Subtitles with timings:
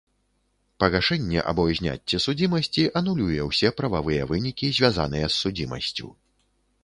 [0.83, 6.07] Пагашэнне або зняцце судзімасці анулюе ўсе прававыя вынікі, звязаныя з судзімасцю.